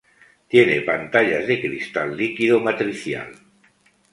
[0.47, 3.31] Tiene pantalla de cristal líquido matricial.